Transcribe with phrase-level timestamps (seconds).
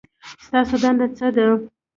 [0.45, 1.45] ستاسو دنده څه ده؟